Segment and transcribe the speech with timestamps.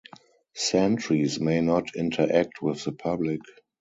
[0.55, 3.41] Sentries may not interact with the public.